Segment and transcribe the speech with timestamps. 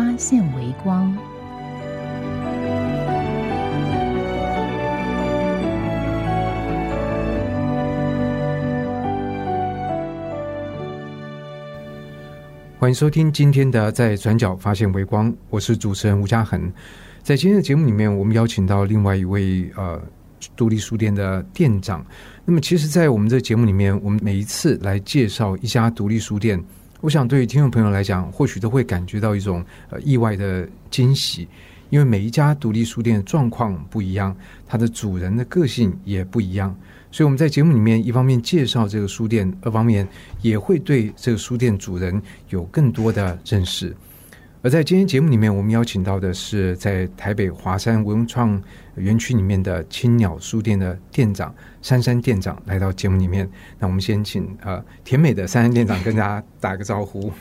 [0.00, 1.14] 发现微光。
[12.78, 16.72] 欢迎收听今天的《在转角发现微光》，我是主持人吴嘉恒。
[17.22, 20.00] 在今天的节目里面，我们邀请到另外一位呃
[20.56, 22.02] 独立书店的店长。
[22.46, 26.58] 那么，其实，在我们这节目里面，我们每一次来介绍一家独立书店，
[27.00, 31.48] 我想对于听众朋友来讲，或许都会感觉到一种呃意外的惊喜，
[31.88, 36.76] 因为每一家独立书店状况不一样，它的主人的个性也不一样。
[37.10, 40.06] 所以我们在节目里面，一方面介绍这个书店，二方面
[40.42, 43.96] 也会对这个书店主人有更多的认识。
[44.62, 48.62] 而在今天节目里面，我们邀请到的是在台北华山文创
[48.96, 53.48] 园区里面的青鸟书店的店长珊珊店长来到节目里面。
[53.78, 57.32] 那我们先请呃甜美的珊珊店长跟大家打个招呼。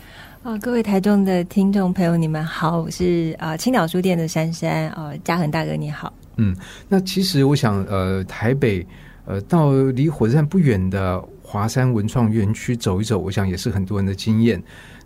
[0.43, 6.13] 啊，各位台中的听众朋友，你们好，我是啊青鸟书店的珊珊啊，嘉恒大哥你好。
[6.37, 6.55] 嗯，
[6.87, 8.87] 那其实我想呃台北。
[9.25, 14.59] 呃，到离火车站不远的华山文创园区走一走，我想也是很多人的经验。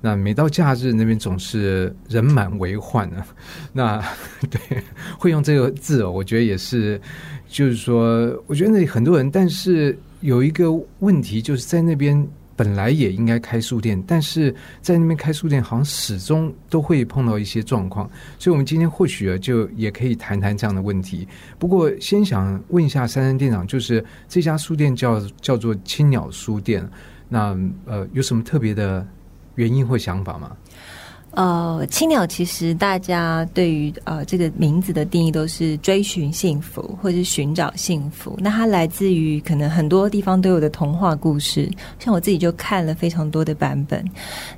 [0.06, 3.26] 那每到假日，那边总是人满为患啊。
[3.72, 4.04] 那
[4.52, 4.84] 对，
[5.18, 7.00] 会用这个字哦，我觉得也是，
[7.48, 12.28] 就是说，我觉得那里很多人，但是有一个问题，就是在那边。
[12.56, 18.08] 本来也应该开书店，但是在那边开书店，好像始终都会碰到一些状况。
[18.38, 21.28] 所以，我们今天或许啊，就也可以谈谈这样的问题。
[21.58, 26.88] 不过，先想问一下珊珊店长，就是这家书店叫叫做青鸟书店，
[27.28, 29.04] 那呃，有什么特别的
[29.56, 30.52] 原因或想法吗？
[31.36, 38.38] 呃，青鸟其实大家对于呃这个名字的定义都是追寻幸福，或者是寻找幸福。
[38.40, 44.06] 那它来自于可能很多地方都有的童话故事，像我自己就看了非常多的版本。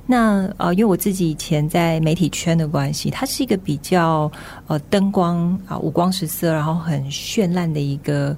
[0.04, 4.30] 那呃，因为我自己以前在媒体圈的关系，它是一个比较
[4.66, 8.36] 呃灯光啊五光十色，然后很绚烂的一个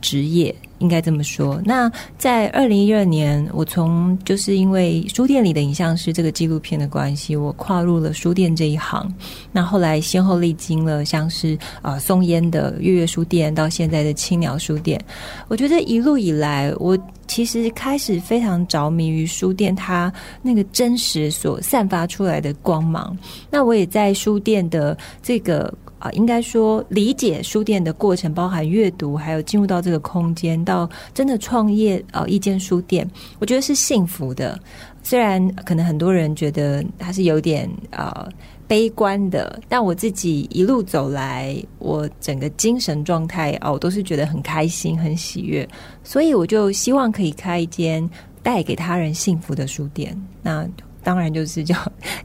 [0.00, 0.54] 职业。
[0.78, 1.60] 应该这么说。
[1.64, 9.12] 那在二零一二年，我从就是因为书店里的影像师这个纪录片的关系，我跨入了书店这一行。
[9.52, 15.00] 那后来先后历经了像是啊松烟的月月书店，到现在的青鸟书店。
[15.48, 16.96] 我觉得一路以来，我
[17.26, 20.12] 其实开始非常着迷于书店它
[20.42, 23.16] 那个真实所散发出来的光芒。
[23.50, 25.72] 那我也在书店的这个。
[25.98, 34.58] 啊，应该说理解书店的过程，包含阅读，还有进入到这个空间，到真的创业呃一间书店，我觉得是幸福的。
[35.02, 38.28] 虽然可能很多人觉得它是有点呃
[38.66, 45.68] 悲观的，但我自己一路走来，我整个精神状态哦，我都是觉得很开心、很喜悦。
[46.04, 48.08] 所以我就希望可以开一间
[48.42, 50.16] 带给他人幸福的书店。
[50.42, 50.68] 那。
[51.08, 51.74] 当然就是叫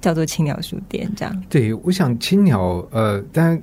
[0.02, 1.44] 叫做青鸟书店这样。
[1.50, 3.58] 对，我想青鸟呃，当然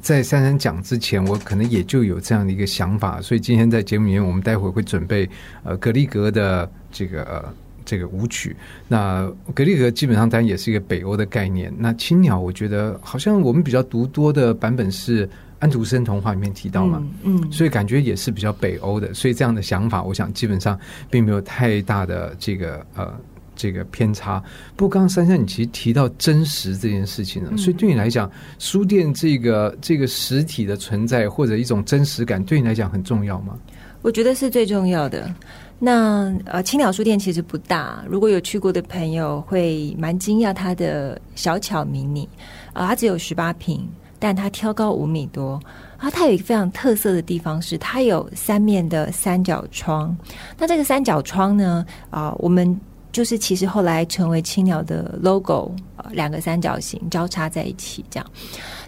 [0.00, 5.28] 在珊珊讲之前，我可能也就有这样的一个想法，所以今天在节目里面，我们待会会准备
[5.64, 7.44] 呃格力格的这个呃
[7.84, 8.56] 这个舞曲。
[8.88, 11.70] 那格力格基本上当然也是一个北欧的概念。
[11.76, 19.12] 那青鸟，我觉得好像我们比较读多的版本是安徒生童话里面提到嘛，嗯，所以感觉也是比较北欧的。
[19.12, 23.12] 所以这样的想法，我想基本上并没有太大的这个呃。
[23.56, 24.42] 这个偏差。
[24.76, 33.56] 不过，刚刚珊珊你其实提到真实这件事情了，所以对你来讲，书店这个这个实体的存在或者一种真实感，对你来讲很重要吗？
[34.02, 35.34] 我觉得是最重要的。
[35.78, 42.28] 那呃，青鸟书店其实不大，如果有去过的朋友会蛮惊讶它的小巧迷你
[42.72, 43.86] 啊，它只有十八平，
[44.18, 45.60] 但它挑高五米多
[45.96, 46.10] 啊。
[46.10, 50.16] 它有一个非常特色的地方是，它有三面的三角窗。
[50.58, 52.78] 那这个三角窗呢啊，我们。
[53.14, 58.26] 就是其实后来成为青鸟的 logo，呃，两个三角形交叉在一起，这样。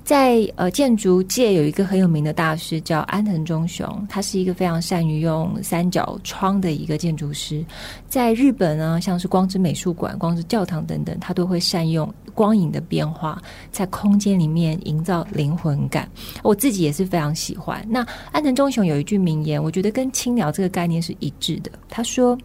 [0.03, 7.65] 在呃建筑界有一个很有名的大师叫安藤忠雄，他是一个非常善于用三角窗的一个建筑师。
[8.09, 13.41] 在日本呢，像是光之美术馆、光之教堂等等，他都会善用光影的变化，
[13.71, 16.09] 在空间里面营造灵魂感。
[16.43, 17.85] 我自己也是非常喜欢。
[17.89, 21.71] 那安藤忠雄有一句名言，我觉得跟青鸟这个概念是一致的。
[21.89, 22.37] 他说。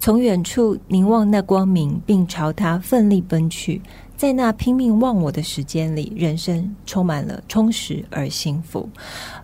[0.00, 3.82] 从远处凝望那光明，并朝它奋力奔去，
[4.16, 8.88] 在那拼命忘我的时间里，人生充满了充实而幸福。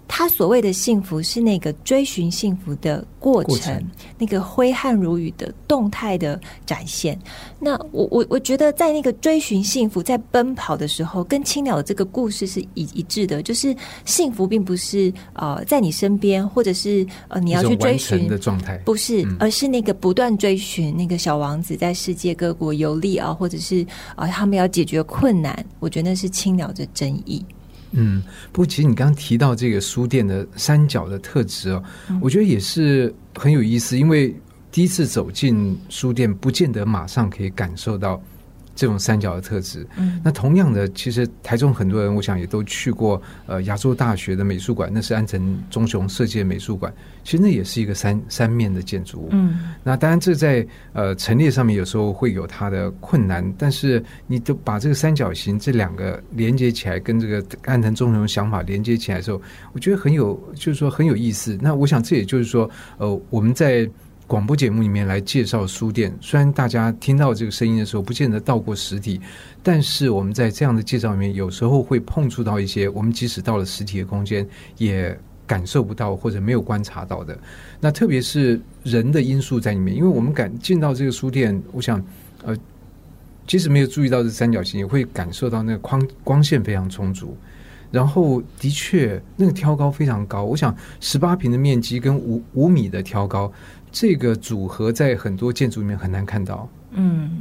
[0.08, 3.84] 他所谓的幸福是那个追寻幸福的过程，过程
[4.18, 7.18] 那个挥汗如雨的动态的展现。
[7.58, 13.74] 那我我我觉得在那个追寻幸福在奔跑的时候，跟青鸟的这个故事是一一致的，就是
[14.04, 27.44] 幸福并不是呃在你身边，或者是呃你要去追寻的状态，不是嗯，而是那个不断追寻那个小王子在世界各国游历啊，或者是啊他们要解决困难，我觉得那是青鸟的真意。
[27.92, 28.22] 嗯，
[28.52, 31.82] 不过其实你刚刚提到这个书店的三角的特质哦，
[32.20, 34.34] 我觉得也是很有意思，因为
[34.70, 38.20] 第一次走进书店，不见得马上可以感受到
[38.76, 39.84] 这种三角的特质。
[39.96, 46.92] 嗯那同样的，其实台中很多人，我想也都去过呃亚洲大学的美术馆，那是安藤忠雄设计的美术馆，
[47.24, 49.28] 其实那也是一个三三面的建筑物。
[49.32, 59.40] 嗯那当然，这在呃陈列上面有时候会有它的困难，但是你都把这个三角形这两个连接起来，跟这个安藤忠雄想法连接起来的时候，
[59.72, 61.56] 我觉得很有，就是说很有意思。
[61.60, 62.68] 那我想这也就是说，
[62.98, 63.88] 呃，我们在
[64.26, 69.20] 广播节目里面来介绍书店，虽然大家听到这个声音的时候不见得到过实体，
[69.62, 74.46] 但是我们在这样的介绍里面，有时候会碰触到一些我们即使到了实体的空间
[74.78, 75.18] 也。
[75.48, 77.38] 感受不到或者没有观察到的，
[77.78, 82.04] 那特别是人的因素在里面，因为我们感进到这个书店，我想，
[82.42, 82.52] 呃，
[83.46, 87.36] 即使没有注意到这三角形，也会感受到那个光光线非常充足。
[87.92, 90.42] 然后，的确，那个挑高非常高。
[90.42, 93.50] 我想，十八平的面积跟五五米的挑高，
[93.98, 96.68] 这个组合在很多建筑里面很难看到。
[96.90, 97.40] 嗯。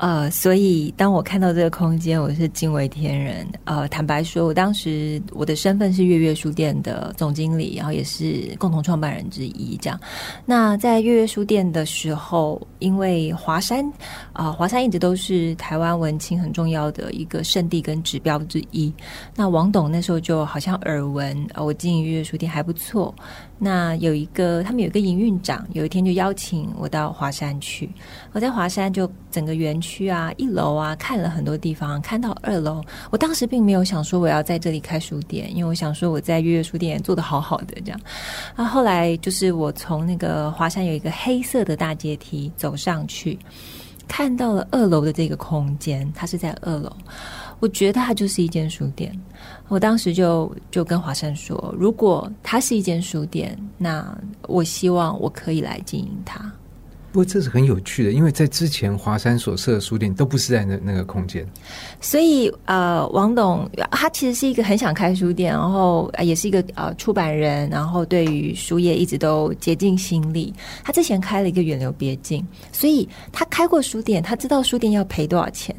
[0.00, 3.44] 呃，所以当我看到这个空间，我是惊为天人。
[3.64, 9.76] 呃，坦白说，我当时我的身份是月月书店的总经理，然后也是共同创办人之一。
[9.78, 9.98] 这样，
[10.46, 13.84] 那在月月书店的时候，因为华山
[14.32, 18.94] 啊、华山一直都是台湾文青很重要的一个圣地跟指标之一。
[19.34, 23.12] 那王董那时候就好像耳闻，呃，我经营月月书店还不错。
[23.60, 27.90] 那有一个，他们有一个营运长，有一天就邀请我到华山去。
[28.32, 32.80] 我在华山就整个园区啊，一楼啊，看了很多地方，看到二楼。
[33.10, 38.00] 我当时并没有想说我要在这里开书店，因为我想说我在月月书店做的好好的这样。
[38.54, 43.36] 啊，后来就是我从那个华山有一个黑色的大阶梯走上去，
[44.06, 46.92] 看到了二楼的这个空间，它是在二楼。
[47.60, 49.12] 我觉得它就是一间书店。
[49.68, 56.50] 我当时就就跟华山说，如果它是一间书店，那我希望我可以来经营它。
[57.10, 61.46] 不过这是很有趣的，因为在之前华山所设的书店都不是在那那个空间。
[62.00, 70.52] 所以呃，王董他其实是一个很想开书店，然后呃也是一个呃出版人，然后对于书业一直都竭尽心力。
[70.84, 75.74] 他之前开了一个远流别境，所以他开过书店，他知道书店要赔多少钱。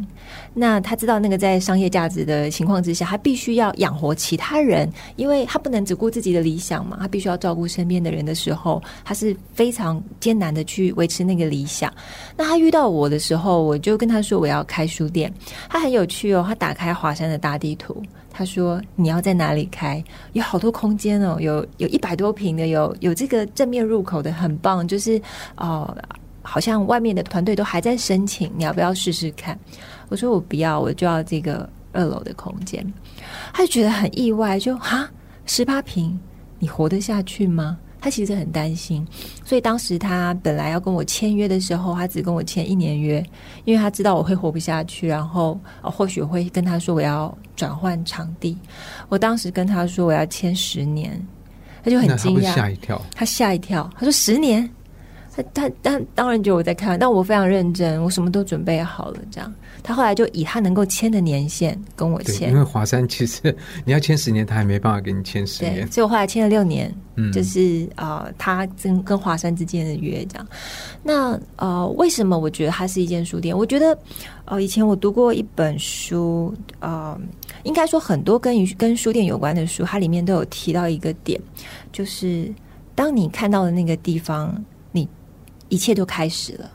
[0.54, 11.94] 那他知道那个在商业价值的情况之下，他必须要养活其他人，因为他不能只顾自己的理想嘛，他必须要照顾身边的人的时候，他是非常艰难的去维持是那个理想。
[12.38, 15.32] 那他遇到我的时候，我就跟他说我要开书店。
[15.70, 18.02] 他很有趣哦，他打开华山的大地图，
[18.32, 20.02] 他说你要在哪里开？
[20.32, 24.88] 有好多空间哦，有有一百多平的，有有这个正面入口的，很棒。
[24.88, 25.22] 就是
[25.58, 25.94] 哦、
[26.42, 29.60] 好像外面的团队都还在申请，你要不要试试看？
[30.08, 32.86] 我说我不要，我就要这个二楼的空间。
[33.54, 35.10] 他就觉得很意外，就哈
[35.46, 36.18] 十八平，
[36.60, 37.78] 你活得下去吗？
[38.02, 39.06] 他其实很担心，
[39.44, 43.24] 所以当时他本来要跟我签约的时候，他只跟我签一年约，
[43.66, 48.58] 因为他知道我会活不下去，然后、呃或许会跟他说我要转换场地。
[49.10, 51.22] 我当时跟他说我要签十年，
[51.84, 53.02] 他就很惊讶，吓一跳。
[53.14, 54.70] 他吓一跳，他说十年。
[55.32, 59.20] 他他他当然觉得我在开玩笑，但我非常认真，我什么都准备好了。
[59.32, 63.56] 这样，他后来就以他能够签的年限跟我，签因，为华山其实
[63.86, 65.92] 你要签十年，他还没办法给你签十对，年。
[65.92, 70.48] 所以我后来签了六年，嗯就是呃，他跟跟华山之间的约这样。
[71.04, 73.58] 那呃，为什么我觉得它是一间书店？
[73.58, 73.98] 我觉得
[74.46, 77.20] 呃，以前我读过一本书，呃，
[77.64, 81.40] 应该说很多跟于跟书店有关的书，它里面都有提到一个点，
[81.92, 82.54] 就是
[82.96, 85.08] 当你看到的那个地方，你
[85.70, 86.72] 一切都开始了。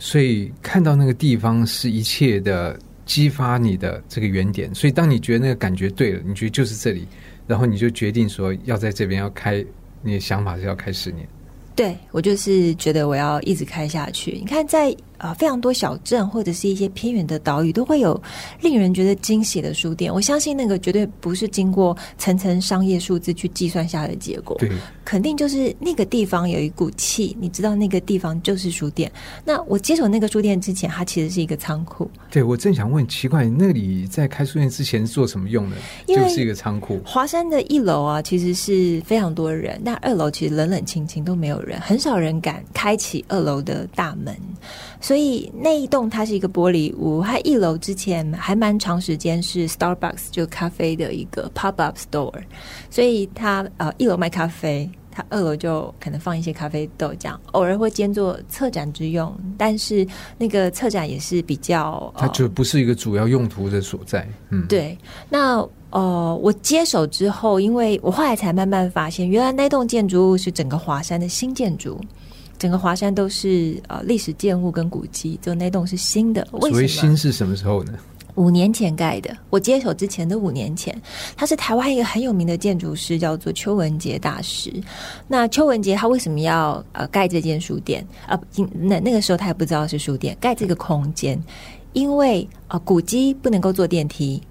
[0.00, 4.74] 所以看到那个地方是一切的激发你的这个原点。
[4.74, 7.06] 所以当你觉得那个感觉对了，你觉得就是这里，
[7.46, 9.64] 然后你就决定说要在这边要开，
[10.02, 11.28] 你的想法是要开十年。
[11.76, 14.32] 对我就是觉得我要一直开下去。
[14.32, 18.20] 你看在，呃非常多小镇或者是一些偏远的岛屿，都会有
[18.60, 20.12] 令人觉得惊喜的书店。
[20.12, 24.70] 我相信那个绝对不是经过层层商业数字去计算下的结果，对，
[25.04, 29.10] 肯定就是那个地方有一股气，你知道那个地方就是书店。
[29.44, 32.10] 那我接手那个书店之前，它其实是一个仓库。
[32.30, 35.76] 对我正想问，奇怪，那里在开书店之前做什么用的？
[36.06, 37.00] 就是一个仓库。
[37.04, 44.34] 华山的一楼啊，其实是非常多人，但二楼其实冷冷清清，都没有人，很少人敢开启二楼的大门。
[45.00, 52.32] 所以那一栋它是一个玻璃屋，它一楼之前还蛮长时间是 Starbucks 就咖啡的一个 pop up store，
[52.90, 64.28] 所以它呃一楼卖咖啡，它二楼就可能放一些咖啡豆这样，偶尔会兼做策展之用，但是那个策展也是比较，它就不是一个主要用途的所在。
[64.50, 64.96] 嗯，对。
[65.28, 72.00] 那呃，我接手之后，因为我后来才慢慢发现，原来那栋建筑物是整个华山的新建筑。
[72.60, 76.46] 整个华山都是呃历史建物跟古迹，就那栋是新的。
[76.50, 77.94] 所谓新是什么时候呢？
[78.34, 79.34] 五年前盖的。
[79.48, 80.94] 我接手之前的五年前，
[81.34, 84.70] 他是台湾一个很有名的建筑师，叫做邱文杰大师。
[85.26, 88.38] 那邱文杰他为什么要呃盖这间书店啊？
[88.74, 91.42] 那那个时候他也不知道是书店，盖这个空间，
[91.94, 94.42] 因为啊古迹不能够坐电梯。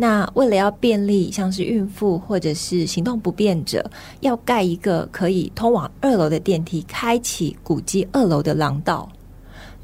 [0.00, 3.90] 那为了要便利，像是孕妇或者是行动不便者，
[4.20, 9.08] 要盖一个可以通往二楼的电梯，开启古迹二楼的廊道。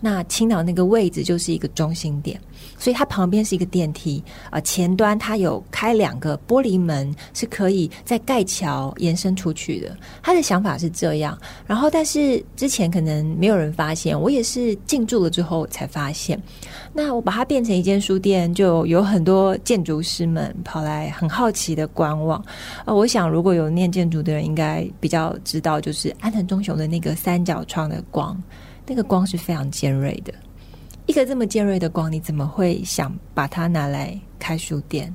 [0.00, 2.40] 那青岛那个位置就是一个中心点。
[2.78, 9.96] 所以它旁边是一个电梯啊，前端它有开两个玻璃门，是可以在盖桥延伸出去的。
[10.22, 16.40] 他的想法是这样，然后但是之前可能没有人发现，我也是进驻了之后才发现。
[16.92, 22.44] 那我把它变成一间书店，就有很多建筑师们跑来很好奇的观望。
[22.84, 28.40] 呃，我想如果有念建筑的人，应该比较知道，就是安藤忠雄的那个三角窗的光，
[28.86, 30.32] 那个光是非常尖锐的。
[31.06, 35.14] 一个这么尖锐的光，你怎么会想把它拿来开书店？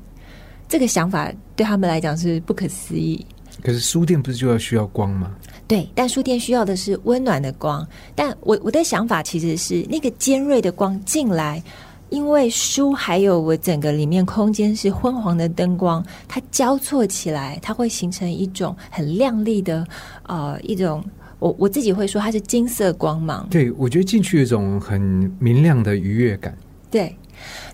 [0.67, 3.25] 这个想法对他们来讲是不可思议。
[3.63, 5.31] 可是书店不是就要需要光吗？
[5.67, 7.85] 对，但书店需要的是温暖的光。
[8.15, 11.61] 但我我的想法其实是，那个尖锐的光进来，
[12.09, 19.85] 因为书还有我整个里面空间是昏黄的灯光，它交错起来，它会形成一种很亮丽的
[20.23, 21.03] 呃一种。
[21.39, 25.01] 我我自己会说它是金色光芒，对我觉得进去有一种很
[25.39, 26.55] 明亮的愉悦感。
[26.91, 27.15] 对，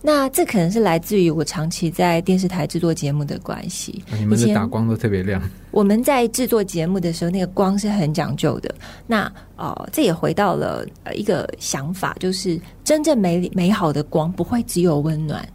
[0.02, 4.04] 那这可能是来自于我长期在电视台制作节目的关系。
[4.20, 5.42] 你们的打光都特别亮。
[5.72, 8.76] 我们在制作节目的时候，那个光是很讲究的。
[9.08, 15.48] 那哦，这也回到了一个想法，就是真正美美好的光不会只有温暖，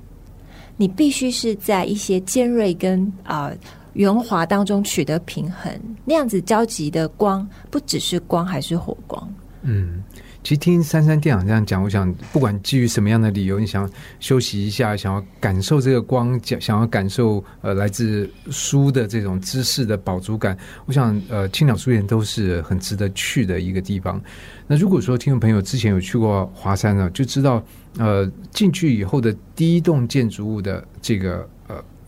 [0.79, 3.53] 你必须是在一些尖锐跟啊。
[3.95, 5.73] 圆滑当中取得平衡，
[6.05, 9.35] 那样子交集的光不只是光，还是火光。
[9.63, 10.03] 嗯，
[10.43, 13.87] 其实听珊珊店长这样讲，我想不管基于什么样的理由，你想
[14.21, 20.57] 休息一下，想要感受这个光，想想要感受呃来自书的这种知识的饱足感，
[20.87, 24.23] 我想呃青鸟书店都是很值得去的一个地方。
[24.67, 27.63] 那如果说听众朋友之前有去过华山呢，就知道
[27.99, 31.47] 呃进去以后的第一栋建筑物的这个。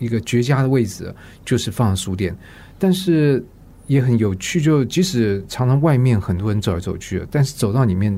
[0.02, 2.36] 一个绝佳的位置就是放书店，
[2.76, 3.42] 但是
[3.86, 4.60] 也很有趣。
[4.60, 8.12] 就即使常常外面很多人走来走去，但是走到里面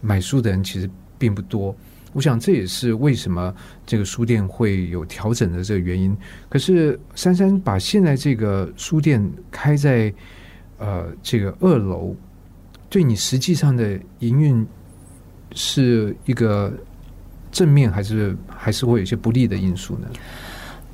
[0.00, 0.88] 买书的人其实
[1.18, 1.74] 并不多。
[2.12, 3.52] 我想这也是为什么
[3.84, 6.16] 这个书店会有调整的这个原因。
[6.48, 10.14] 可是珊珊把现在这个书店开在
[10.78, 12.14] 呃这个二楼，
[12.88, 14.64] 对你实际上的营运
[15.56, 16.72] 是一个
[17.50, 20.08] 正面，还是还是会有些不利的因素呢？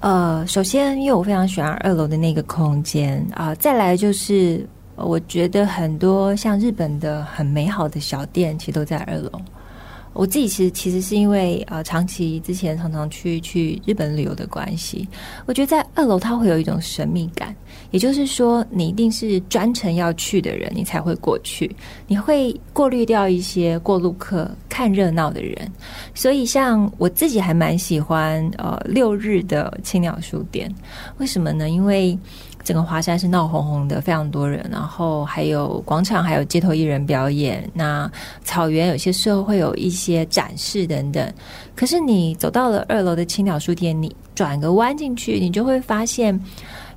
[0.00, 4.66] 呃，首先，因为我非常喜欢二楼的那个空间啊，再来就是，
[4.96, 9.30] 我觉得很多像日本的很美好的小店，其实都在二楼。
[10.12, 15.06] 我自己其实其实是因为呃，长期之前常常去去日本旅游的关系，
[15.46, 17.54] 我觉得在二楼它会有一种神秘感。
[17.90, 21.68] 也就是说，你一定是专程要去的人，你才会过去。
[22.06, 25.70] 你会过滤掉一些过路客、看热闹的人。
[26.14, 30.72] 所以，像我自己还蛮喜欢呃六日的青鸟书店。
[31.18, 31.68] 为什么呢？
[31.68, 32.16] 因为
[32.62, 37.68] 整个华山是闹哄哄的，非常多人，然后还有广场，还有街头艺人表演。
[37.72, 38.10] 那
[38.44, 41.32] 草原有些时候会有一些展示等等。
[41.74, 46.38] 可是你走到了二楼的青鸟书店，你转个弯进去，你就会发现。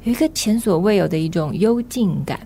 [0.03, 2.37] 有一个前所未有的一种幽静感，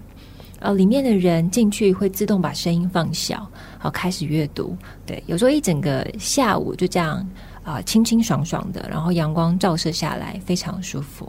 [0.60, 4.78] 呃，里面的人进去会自动把声音放小，好开始阅读。
[5.08, 7.28] 对，有时候一整个下午就这样
[7.64, 11.28] 啊，清清爽爽的，然后阳光照射下来，非常舒服。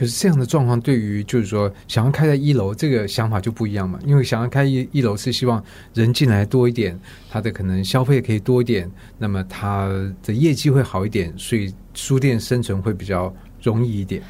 [0.00, 3.98] 可是这样的状况，对于就是说想要开在一楼，这个想法就不一样嘛。
[4.06, 9.90] 因为想要开一一楼是希望人进来多一点，他的可能消费可以多一点，那么他
[10.22, 13.30] 的业绩会好一点，所以书店生存会比较
[13.62, 14.22] 容易一点。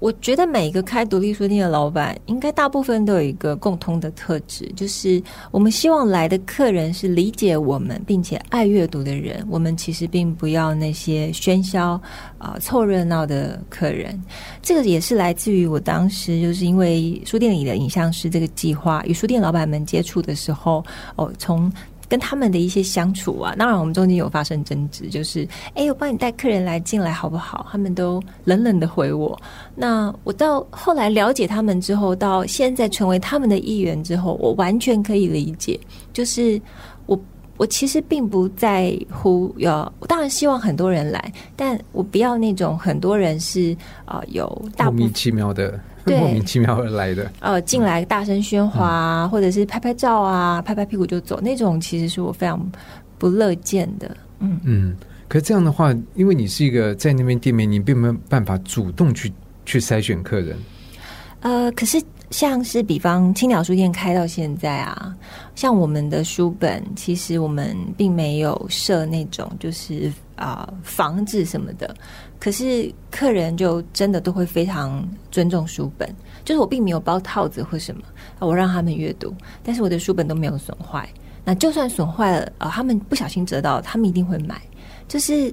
[0.00, 9.46] 我觉得每一个开独立书店的老板，应该大部分都有一个共通的特质，就是我们希望来的客人是理解我们并且爱阅读的人。
[9.50, 12.00] 我们其实并不要那些喧嚣
[12.38, 14.18] 啊、凑热闹的客人。
[14.62, 20.82] 这个也是来自于我当时就是因为书店里的影像师这个计划，与书店老板们接触的时候，
[21.16, 21.70] 哦，从。
[22.10, 27.64] 跟他们的一些相处啊，当然我们中间有发生争执，就是哎，我帮你带客人来进来好不好？
[27.70, 29.40] 他们都冷冷的回我。
[29.76, 35.78] 那我到后来了解他们之后，到现在成为他们的一员之后，我完全可以理解。
[36.12, 36.60] 就是
[37.06, 37.16] 我
[37.56, 44.44] 我其实并不在乎要，我当然希望很多人来，但我不要那种很多人是啊有
[44.76, 45.78] 大莫名其妙的。
[46.18, 52.60] 莫名其妙而来的，呃，进来大声喧哗，或者是拍拍照啊，拍拍屁股就走，那种其实是我非常
[53.18, 54.16] 不乐见的。
[54.38, 54.96] 嗯嗯，
[55.28, 59.32] 可是这样的话，因为你是一个在那边店面，你并没有办法主动去
[59.66, 60.56] 去筛选客人。
[61.40, 65.14] 呃，可是像是比方青鸟书店开到现在啊，
[65.54, 71.94] 像我们的书本，其实我们并没有设那种就是啊房子什么的。
[72.40, 76.08] 可是客人就真的都会非常尊重书本，
[76.44, 78.02] 就是我并没有包套子或什么，
[78.38, 79.32] 我让他们阅读，
[79.62, 81.08] 但是我的书本都没有损坏。
[81.44, 84.60] 那就算损坏了，啊，他们不小心折到，他们一定会买。
[85.06, 85.52] 就是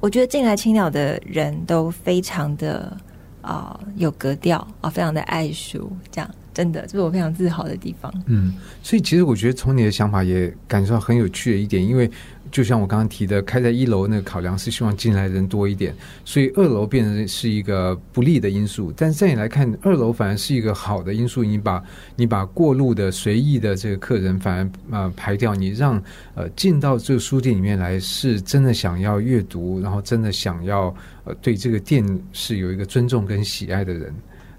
[0.00, 2.96] 我觉得进来青鸟的人都非常的
[3.42, 8.12] 啊有格调啊，非常的爱书，这样真的这是我非常自豪的地方。
[8.26, 12.10] 嗯，所以其实我觉得从你的想法也感受到很有趣的一点，因为。
[12.50, 18.90] 就像我刚刚提的，开在一楼那个考量是希望进来人多一点，所以二楼变成是一个不利的因素。
[18.96, 21.44] 但是在你来看，二楼反而是一个好的因素。
[21.44, 21.84] 你把
[22.16, 26.02] 你把过路的随意的这个客人反而呃排掉，你让
[26.34, 30.84] 呃进到这个书店里面来，是真的想要阅读，然后真的想要
[31.24, 34.10] 呃对这个店是有一个尊重跟喜爱的人。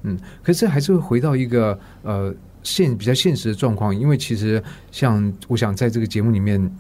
[0.04, 6.72] 嗯，可是还是会回到一个呃现比较现实的状况，因为其实像我想在这个节目里面。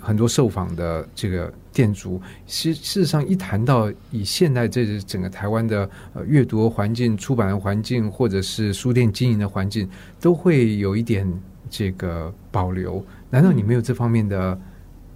[0.00, 11.32] 很多受访的这个店主，事事实上一谈到以现在这整个台湾的呃阅读环境、出版环境，或者是书店经营的环境，都会有一点
[11.70, 13.04] 这个保留。
[13.30, 14.58] 难道你没有这方面的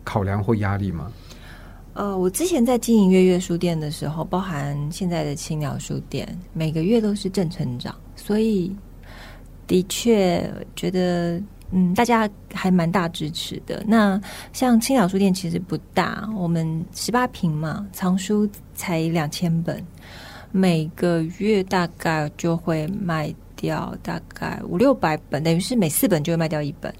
[0.05, 1.11] 考量或压力吗？
[1.95, 8.75] 呃，我之前在经营月月书店的时候，包含现在的青鸟书店，每个月都是正成长，所以
[9.67, 11.43] 的确觉得。
[11.75, 13.83] 嗯，大家还蛮大支持的。
[13.87, 14.21] 那
[14.53, 19.83] 像青鸟书店其实不大，我们十八平嘛，藏书才两千本，
[20.51, 26.93] 每个月大概就会卖掉大概五六百本，等于是每四本就会卖掉一本。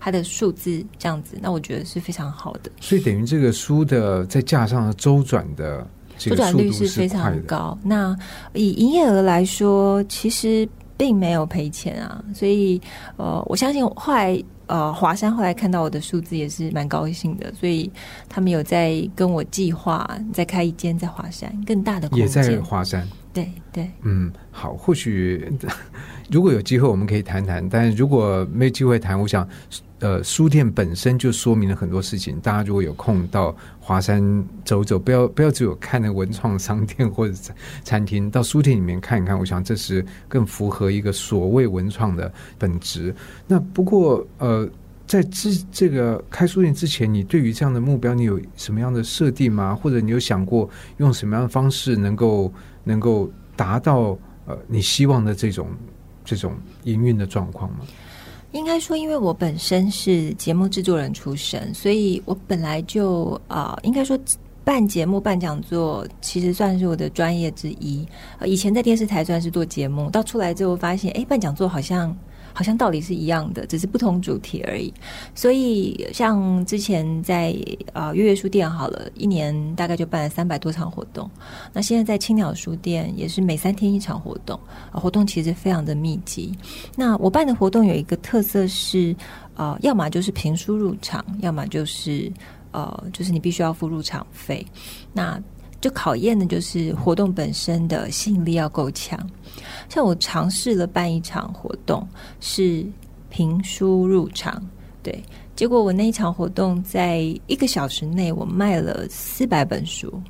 [0.00, 2.70] 它的数字这样子，那我觉得是非常好的。
[2.80, 7.78] 所以等于这个书的在架上周转的周转率是非常高。
[7.82, 8.16] 那
[8.54, 10.68] 以营业额来说，其实。
[10.98, 12.80] 并没有赔钱啊，所以
[13.18, 17.88] 呃，我相信后来呃，华山后来看到我的数字也是蛮高兴的，所以
[18.28, 23.06] 他们有在跟我计划再开一间在华山更大的，也在华山。
[23.32, 25.48] 对对，嗯，好，或许
[26.30, 29.48] 如果有机会我们可以谈谈，但是如果没机会谈，我想。
[30.00, 32.38] 呃，书店本身就说明了很多事情。
[32.38, 34.22] 大家如果有空到华山
[34.64, 37.34] 走走，不要不要只有看那文创商店或者
[37.82, 43.12] 餐厅，到书店里面看一看，我想这是更符合一个所谓文创的本质。
[43.44, 44.70] 那不过呃，
[45.04, 49.74] 在之这个开书店之前，你对于这样的目标，你有什么样的设定吗？
[49.74, 52.52] 或者你有想过用什么样的方式能够
[52.84, 55.66] 能够达到呃你希望的这种
[56.28, 56.52] 这种
[56.84, 57.78] 营运的状况吗？
[58.52, 64.18] 应该说，因为我本身是节目制作人出身，所以我本来就啊，应该说
[64.62, 68.06] 办节目、办讲座，其实算是我的专业之一。
[68.44, 72.14] 以前在电视台算是做节目，到出来之后发现，哎，办讲座好像。
[72.58, 74.92] 好像道理是一样的，只是不同主题而已。
[75.32, 77.54] 所以像之前在
[77.92, 81.30] 啊月月书店好了，一年大概就办了三百多场活动。
[81.72, 84.58] 那现在在青鸟书店也是每三天一场活动，
[84.90, 86.52] 活动其实非常的密集。
[86.96, 89.14] 那我办的活动有一个特色是，
[89.54, 92.28] 呃，要么就是评书入场，要么就是
[92.72, 94.66] 呃，就是你必须要付入场费。
[95.12, 95.40] 那
[95.80, 99.18] 就考验的就是活动本身的吸引力要够强。
[99.88, 102.06] 像我尝试了办一场活动，
[102.40, 102.84] 是
[103.28, 104.62] 评书入场，
[105.02, 105.22] 对，
[105.56, 110.20] 结果我那一场活动在一个小时内，我卖了四百本书。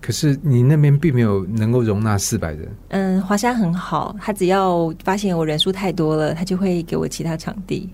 [0.00, 2.68] 可是你那边并没有能够容纳四百人。
[2.88, 7.88] 嗯，华山很好，他只要发现我人数太多了，他就会给我其他场地。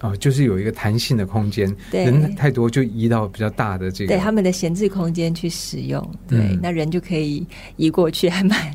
[0.00, 2.04] 哦，就是有一个弹性的空间，对。
[2.04, 6.60] 人太多就移到比较大的这个，对他们的闲置空间去使用，对，嗯。
[6.62, 8.74] 那人就可以移过去，还蛮，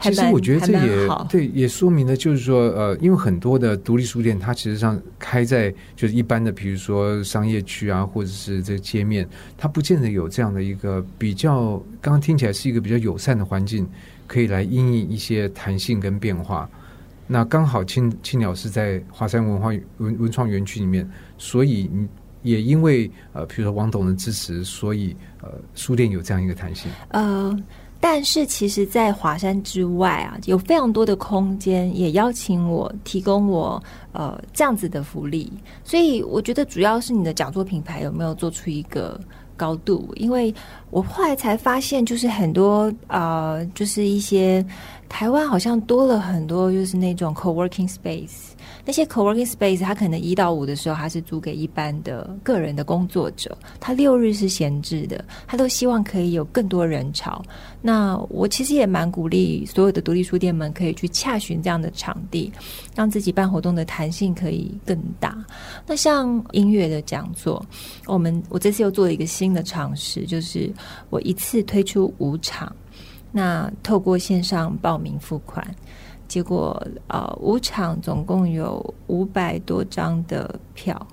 [0.00, 13.84] 其实我觉得这也对，也说明了就是说，呃，因为很多的独立书店，它其实上开在就是一般的，比如说商业区啊，或者是这个街面，它不见得有这样的一个比较，刚刚听起来是一个比较友善的环境，
[14.28, 16.70] 可以来因应一些弹性跟变化。
[17.26, 21.08] 那刚好青青鸟是在华山文化文文创园区里面，
[21.38, 22.06] 所以你
[22.42, 26.90] 也因为呃，比如说王董的支持，所以呃，书店有这样一个弹性。
[27.08, 27.56] 呃，
[28.00, 33.82] 但是其实，在华山之外啊，有非常多的空间，也邀请我提供我
[34.12, 35.50] 呃这样子的福利。
[35.82, 39.18] 所以我觉得主要是你的讲座品牌有没有做出一个
[39.56, 40.54] 高度，因为
[40.90, 44.62] 我后来才发现，就是很多呃，就是一些
[45.14, 48.48] 台湾好像多了很多，就是那种 co-working space。
[48.84, 57.40] 那些 co-working space，它可能一到五的时候，它是租给一般的个人的工作者，它六日是闲置的，他都希望可以有更多人潮。
[57.80, 62.52] 那我其实也蛮鼓励所有的独立书店们可以去洽询这样的场地，
[62.96, 65.32] 让自己办活动的弹性可以更大。
[65.86, 67.64] 那像音乐的讲座，
[68.06, 70.68] 我们我这次又做了一个新的尝试，就是
[71.08, 72.74] 我一次推出五场，
[73.36, 75.66] 那透过线上报名付款。
[76.28, 81.06] 结果呃，五场总共有五百多张的票，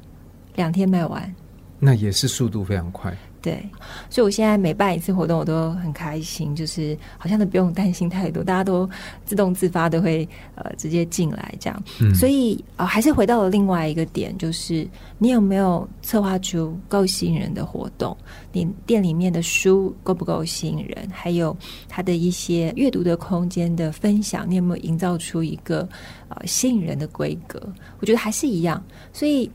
[0.56, 1.36] 两天卖完。
[1.80, 3.12] 那也是速度非常快。
[3.42, 3.68] 对，
[4.08, 8.88] 所以我现在每办一次活动，我都很开心，就是好像都不用担心太多，大家都
[9.26, 11.84] 自动自发的会呃直接进来这样。
[12.00, 18.16] 嗯所以呃，还是回到了另外一个点，就是你有没有策划出够吸引人的活动？
[18.52, 21.10] 你店里面的书够不够吸引人？
[21.12, 21.58] 还有
[21.90, 25.90] 它的一些阅读的空间的分享，你有没有营造出一个
[26.30, 27.60] 呃吸引人的规格？
[28.00, 29.50] 我觉得还是一样，所以。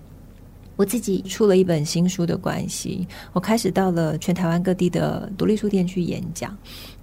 [0.76, 6.56] 我自己出了一本新书的关系，我开始到了全台湾各地的独立书店去演讲。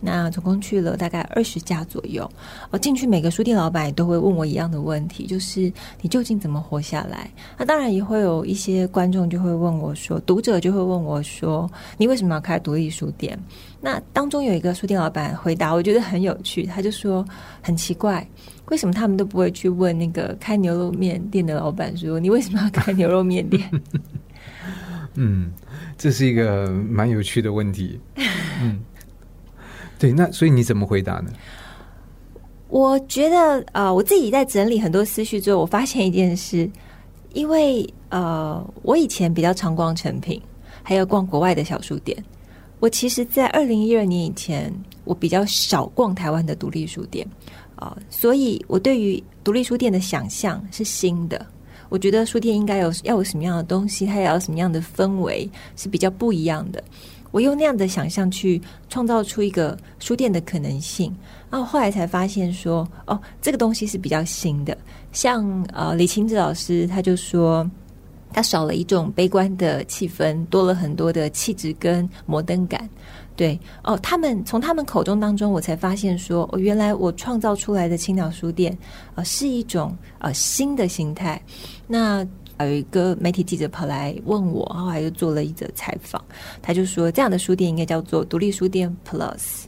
[0.05, 2.29] 那总共去了大概二十家左右。
[2.71, 7.31] 我进去，每个书店老板都会问我一样的问题，就是你究竟怎么活下来？
[7.57, 13.39] 那当然也会有一些观众就会问我说，读者就会问我说，你为什么要开独立书店？
[13.79, 17.25] 那当中有一个书店老板回答，我觉得很有趣，他就说
[17.61, 18.27] 很奇怪。
[18.67, 23.69] 为什么他们都不会去问那个开牛肉面店的老板说：“你为什么要开牛肉面店？”
[25.15, 25.51] 嗯，
[25.97, 27.99] 这是一个蛮有趣的问题。
[28.61, 28.79] 嗯，
[29.99, 31.31] 对，那所以你怎么回答呢？
[32.69, 36.67] 我觉得呃，我自己在整理很多思绪之后，我发现一件事，
[37.33, 40.41] 因为呃，我以前比较常逛成品，
[40.81, 42.17] 还有逛国外的小书店。
[42.79, 44.73] 我其实，在二零一二年以前，
[45.03, 47.25] 我比较少逛台湾的独立书店
[48.09, 51.45] 所以我对于独立书店的想象是新的。
[51.89, 56.83] 我觉得书店应该有要有什么样的东西，它要有什么样的氛围是比较不一样的。
[57.29, 61.15] 我用那样的想象去创造出一个书店的可能性，
[61.49, 64.77] 然后后来才发现说，哦，这个东西是比较新的。
[65.11, 67.69] 像呃李清志老师他就说，
[68.31, 72.87] 他少了一种悲观的气氛，多了很多的气质跟摩登感。
[73.35, 78.77] 对哦，他们从他们口中当中，我才发现说，哦，原来我创造出来的青鸟书店，
[79.15, 81.41] 呃，是一种呃新的形态。
[81.87, 82.25] 那
[82.59, 86.23] 有一个媒体记者跑来问我，然后来又做了一则采访，
[86.61, 89.63] 他就说这样的书店应该叫做独立书店 Plus。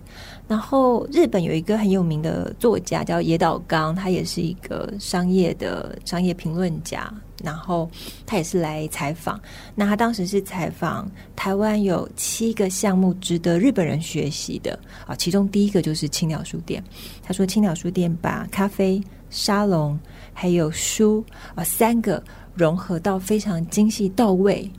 [0.47, 7.11] 然后日本有一个很有名的作家叫野岛刚，他也是一个商业的商业评论家，
[7.45, 7.89] 然后
[8.25, 9.39] 他也是来采访。
[9.75, 16.83] 那他当时是采访台湾有七个项目值得日本人学习的啊，其中第一个就是青鸟书店。
[17.21, 19.97] 他说青鸟书店把咖啡、沙龙
[20.33, 22.21] 还有书啊三个
[22.55, 24.69] 融合到非常精细到位。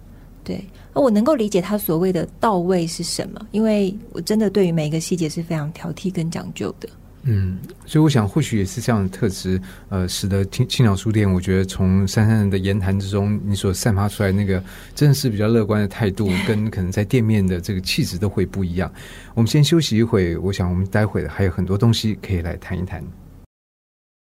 [0.45, 6.89] 对，我能够理解他所谓的到位是什么，因为我真的对于每一个细节是非常挑剔跟讲究的。
[7.29, 14.63] 嗯，所以我想，或许也是这样的特质，呃，使得青青鸟书店，我觉得从珊珊的言谈之中，你所散发出来那个，
[14.95, 18.89] 真的是比较乐观的态度，跟可能在店面的这个气质都会不一样。
[19.35, 23.03] 我们先休息一会，我想我们待会还有很多东西可以来谈一谈。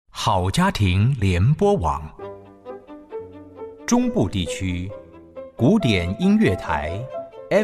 [0.09, 2.01] 好家庭联播网，
[3.85, 4.89] 中部地区
[5.55, 6.99] 古典音乐台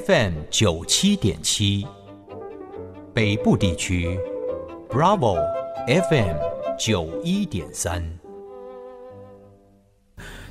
[0.05, 1.87] FM 九七点七，
[3.11, 4.19] 北部地区
[4.91, 5.37] Bravo
[5.87, 6.35] FM
[6.77, 8.03] 九一点三。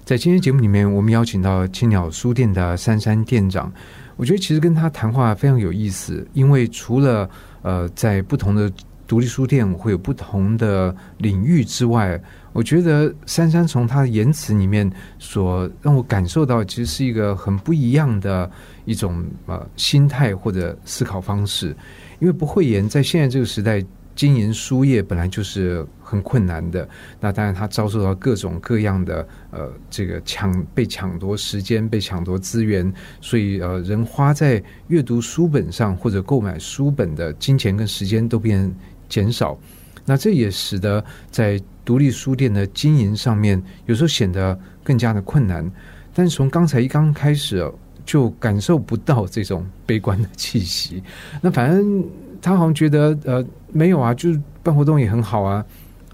[0.02, 3.70] 在今天节目里面，我们邀请到青鸟书店的珊珊店长。
[4.16, 7.28] 我觉得其实跟他谈话非常有意思，因为除了
[7.60, 8.72] 呃在不同的
[9.06, 12.18] 独立书店会有不同的领域之外，
[12.54, 18.50] 我觉得珊珊从他的言辞里面所让我感受到，其实是一个很不一样的
[18.86, 21.76] 一种呃心态或者思考方式。
[22.20, 23.84] 因为不会言在现在这个时代。
[24.20, 26.86] 经营书业本来就是很困难的，
[27.18, 38.70] 那当然他遭受到各种各样的呃，这个抢被抢夺时间、被抢夺资源，所以呃，人花在阅读书本上或者购买书本的金钱跟时间都变
[39.08, 39.58] 减少。
[40.04, 45.64] 那这也使得在独立书店的经营上面，有时候显得更加的困难。
[46.12, 47.66] 但是从刚才一刚开始，
[48.04, 51.02] 就感受不到这种悲观的气息。
[51.40, 52.04] 那反正。
[52.42, 55.64] 他好像觉得呃没有啊，就是办活动也很好啊，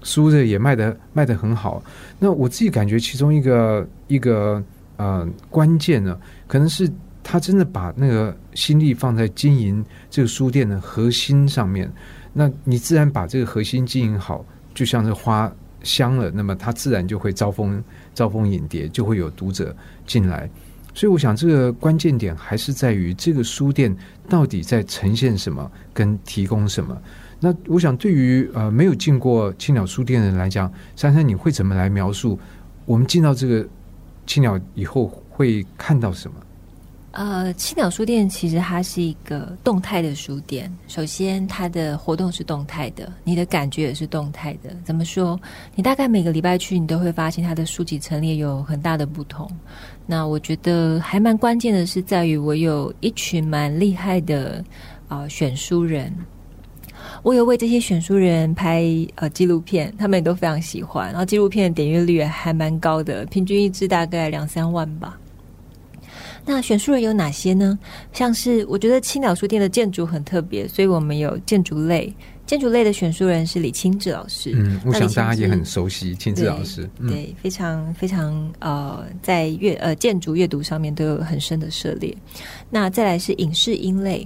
[0.03, 1.83] 书的也卖的卖的很好。
[2.19, 4.63] 那我自己感觉其中一个一个
[4.97, 6.17] 呃关键呢，
[6.47, 6.89] 可能是
[7.23, 11.91] 他真的把那个心力放在经营这个书店的核心上面。
[12.33, 15.51] 那你自然把这个核心经营好，就像是花
[15.83, 20.49] 香了，那么它自然就会招蜂招蜂引蝶，就会有读者进来。
[20.97, 23.95] 所以，我想这个关键点还是在于这个书店
[24.27, 26.99] 到底在呈现什么，跟提供什么。
[27.39, 32.39] 那我想，对于呃没有进过青鸟书店的人来讲，珊珊，你会怎么来描述
[32.83, 33.63] 我们进到这个
[34.25, 36.37] 青鸟以后会看到什么？
[37.17, 40.71] 呃，青鸟书店其实它是一个动态的书店。
[40.87, 44.69] 首先，它的活动是动态的，你的感觉也是动态的。
[44.85, 45.39] 怎么说？
[45.73, 49.49] 你大概每个礼拜去，你都会发现它的书籍陈列有很大的不同。
[50.05, 54.63] 那我觉得还蛮关键的是，在于我有一群蛮厉害的
[55.07, 56.13] 啊选书人，
[57.23, 61.07] 我有为这些选书人拍呃纪录片，他们也都非常喜欢。
[61.07, 65.17] 然后纪录片的点阅率还蛮高的，平均一支大概两三万吧。
[66.49, 67.77] 那选书人有哪些呢？
[68.13, 72.11] 像是我觉得青鸟书店的建筑很特别，所以我们有建筑类。
[72.45, 74.53] 建筑类的选书人是李清志老师。
[74.55, 76.89] 嗯，我想大家也很熟悉清志老师。
[77.05, 82.15] 对，非常非常呃，在阅呃建筑阅读上面都有很深的涉猎。
[82.69, 84.25] 那再来是影视音类，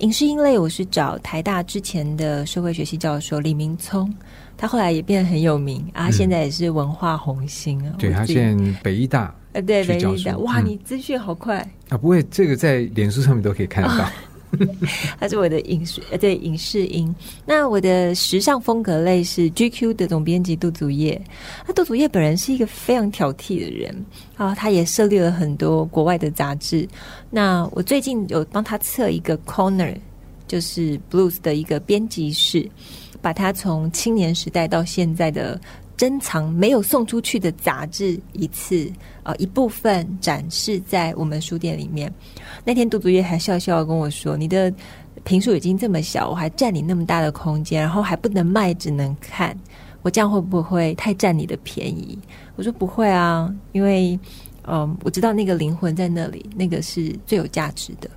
[0.00, 4.14] 影视音类我是找台大之前的社会学系教授李明聪，
[4.62, 7.96] 他后来也变得很有名啊，现在也是文化红星啊。
[7.98, 9.34] 对他现在北医大。
[9.54, 11.98] 呃，对，北医大，哇，你资讯好快啊！
[11.98, 14.08] 不会，这个在脸书上面都可以看得到。
[15.18, 17.12] 他是我的影视，呃，对，影视音。
[17.44, 21.20] 那我的时尚风格类是 GQ 的总编辑杜祖业。
[21.66, 23.92] 那杜祖业本人是一个非常挑剔的人
[24.36, 26.88] 啊，他也设立了很多国外的杂志。
[27.30, 29.96] 那我最近有帮他测一个 Corner，
[30.52, 32.68] 就是 Blues 的一个编辑室，
[33.22, 35.58] 把他从青年时代到现在的。
[35.94, 38.90] 珍藏没有送出去的杂志一次，
[39.22, 42.12] 呃，一部分展示在我们书店里面。
[42.64, 44.72] 那天杜祖月还笑笑跟我说：“你的
[45.22, 49.56] 平数已经这么小，我还占你那么大的空间，然后还不能卖，只能看，
[50.00, 52.18] 我这样会不会太占你的便宜？”
[52.56, 54.18] 我说：“不会啊，因为，
[54.66, 58.10] 嗯，我知道那个灵魂在那里，那个是最有价值的。”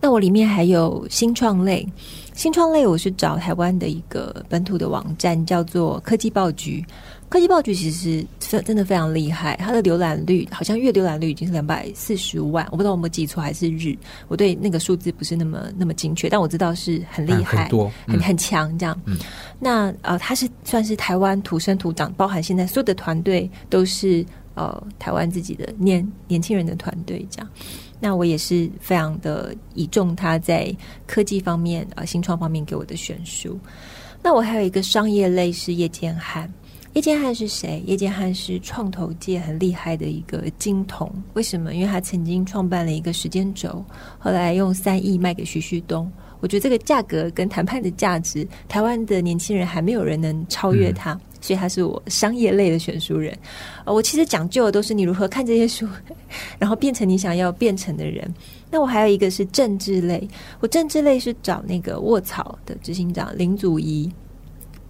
[0.00, 1.86] 那我里面还有新创类，
[2.34, 6.84] 新创类我是找台湾的一个本土的网站，叫做科技报局。
[7.28, 13.94] 科技报局其实真真的非常厉害，它的浏览率好像月浏览率已经是两百四十万，我不知道我有没有记错还是日，
[14.28, 18.98] 我对那个数字不是那么那么精确，但我知道是很厉害，很多，很很强这样。
[19.58, 27.50] 那呃，它是算是台湾土生土长，包含现在所有的团队都是呃台湾自己的年年轻人的团队这样。
[28.00, 30.74] 那我也是非常的倚重他在
[31.06, 33.58] 科技方面啊新创方面给我的选书。
[34.22, 36.52] 那我还有一个商业类是叶建汉，
[36.94, 37.82] 叶建汉是谁？
[37.86, 41.10] 叶建汉是创投界很厉害的一个金童。
[41.34, 41.74] 为什么？
[41.74, 43.84] 因为他曾经创办了一个时间轴，
[44.18, 46.10] 后来用三亿卖给徐旭东。
[46.40, 51.18] 我觉得这个价格跟谈判的价值，台湾的年轻人还没有人能超越他。
[51.40, 53.36] 所以他是我商业类的选书人，
[53.84, 55.88] 我其实讲究的都是你如何看这些书，
[56.58, 58.32] 然后变成你想要变成的人。
[58.70, 60.28] 那我还有一个是政治类，
[60.60, 64.12] 我政治类是找那个卧草的执行长林祖仪，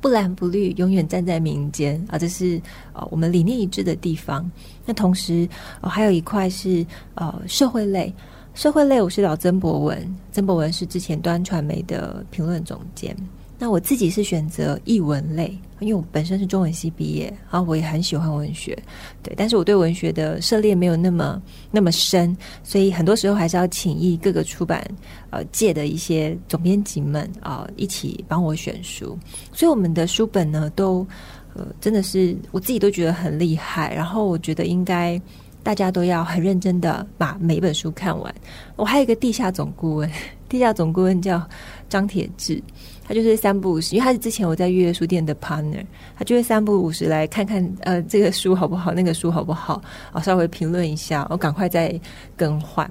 [0.01, 2.61] 不蓝不绿，永远站在民间啊，这是
[2.93, 4.51] 呃我们理念一致的地方。
[4.85, 5.49] 那同时
[5.81, 6.85] 哦，还有一块是
[7.15, 8.13] 呃社会类，
[8.55, 13.15] 社会类我是找曾博文，曾博文是之前端传媒的评论总监。
[13.59, 18.77] 那我自己是选择译文类，因为我本身是中文系毕业，然后我也很喜欢文学，
[19.23, 24.87] 对，但是我对文学的涉猎没有那么那么深，所以很多时候还是要请译各个出版
[25.31, 29.19] 呃界的一些总编辑们啊一起帮我选书，
[29.53, 31.05] 所以我们的书本呢都
[31.55, 33.93] 呃，真的是我自己都觉得很厉害。
[33.93, 35.21] 然后我觉得应该
[35.65, 38.33] 大家都要很认真的把每一本书看完。
[38.77, 40.09] 我还有一个地下总顾问，
[40.49, 41.45] 地下总顾问叫
[41.89, 42.63] 张铁志，
[43.09, 45.83] 他就是三不五十，因为他是之前我在月月书店的 partner，
[46.15, 49.81] 他就会三不五十来看看呃这个书好不好，那个书好不好，
[50.13, 51.99] 啊稍微评论一下，我赶快再
[52.37, 52.87] 更换。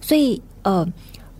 [0.00, 0.90] 所以呃，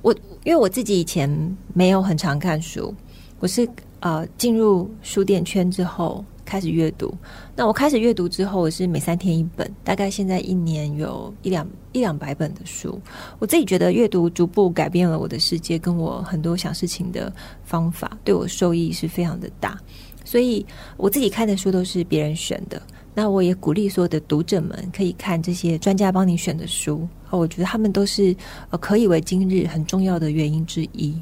[0.03, 2.95] 我因为我自己以前没有很常看书，
[3.41, 3.67] 我是
[4.01, 7.11] 呃进入书店圈之后开始阅读。
[7.57, 13.01] 那我开始阅读之后，我是每三天一本，大概现在一年有一两一两百本的书。
[13.39, 17.33] 我自己觉得阅读逐步改变了我的世界，跟我很多想事情的
[17.65, 19.81] 方法，对我受益是非常的大。
[20.27, 20.67] 所以
[20.99, 22.83] 我自己看的书都是别人选的。
[23.15, 28.37] 那我也鼓励所有的读者们可以看这些专家帮你选的书，我觉得他们都是
[28.69, 31.15] 呃可以为今日很重要的原因之一。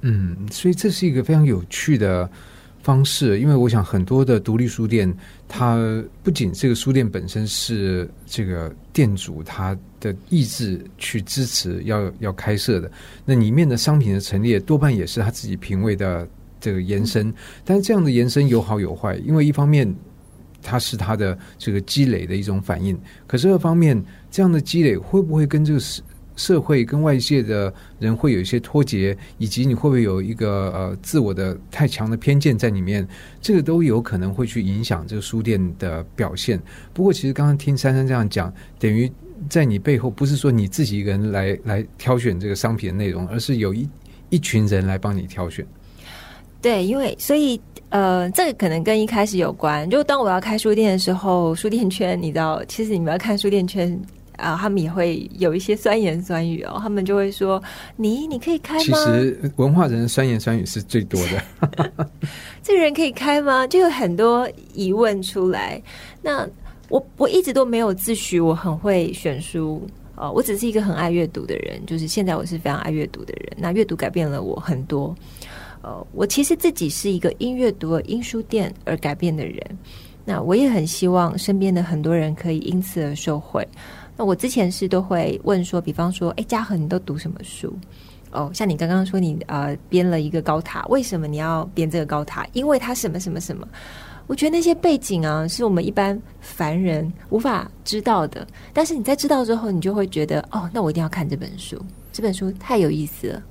[0.00, 2.30] 嗯，所以这是一个非常有趣的
[2.88, 5.14] 方式，因为我想很多的独立书店，
[5.46, 12.90] 它不仅这个书店本身是这个店主他的意志去支持要要开设的，
[13.26, 16.26] 那里面的商品的陈列多半也是他自己品味的
[16.58, 17.30] 这个延伸，
[17.62, 19.94] 但是这样的延伸有好有坏，因为一方面。
[20.60, 22.98] 它是它的这个积累的一种反应，
[23.28, 25.78] 可是二方面，这样的积累会不会跟这个
[26.38, 33.06] 社会、跟外界的人会有一些脱节，以及你会不会有一个呃自我的太强的偏见在里面？
[33.42, 36.58] 这个都有可能会去影响这个书店的表现。
[36.94, 39.10] 不过，其实刚刚听珊珊这样讲，等于
[39.50, 43.86] 在你背后不是说你自己一个人来来挑选这个商品的内容，而是有一
[44.30, 45.66] 一群人来帮你挑选。
[46.62, 47.60] 对，因为所以。
[47.90, 49.88] 呃，这个可能跟一开始有关。
[49.88, 53.98] 就当我要开书店的时候，书店圈你知道，其实你们要看书店圈
[54.38, 56.78] 啊，他们也会有一些酸言酸语哦。
[56.80, 57.62] 他们就会说
[57.96, 62.00] ：“你你可以开吗？”其实文化人酸言酸语是最多的。
[62.62, 63.66] 这个人可以开吗？
[63.66, 65.82] 就有很多疑问出来。
[66.22, 66.48] 那
[66.88, 71.84] 我我一直都没有自诩我很会选书呃，我只是一个很爱阅读的人。
[71.84, 73.52] 就是现在我是非常爱阅读的人。
[73.58, 75.14] 那阅读改变了我很多。
[75.80, 79.62] 呃，我其实自己是一个因阅读因书店而改变的人，
[80.24, 83.66] 那我也很希望身边的很多人可以因此而受惠。
[84.18, 87.72] 那我之前是都会问说，比方说，哎，嘉禾你都读什么书？
[88.32, 92.44] 哦，像你刚刚说你呃编了一个高塔，为什么你要编这个高塔？
[92.52, 93.66] 因为它什么什么什么？
[94.26, 98.46] 我觉得那些背景啊，是我们一般凡人无法知道的。
[98.74, 101.80] 但是你在知道之后，你就会觉得，哦，那我一定要看这本书，
[102.12, 103.42] 这本书太有意思了。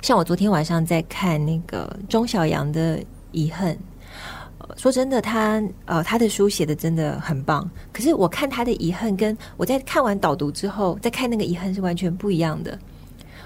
[0.00, 2.98] 像我昨天晚上在看那个钟小阳的
[3.32, 3.74] 《遗恨》，
[4.76, 7.68] 说真的，他呃他的书写的真的很棒。
[7.92, 12.78] 可是我看他的《遗恨》，跟我在看完导读之后再看那个《遗恨》是完全不一样的。